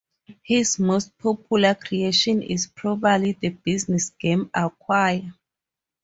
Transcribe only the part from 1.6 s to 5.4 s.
creation is probably the business game "Acquire".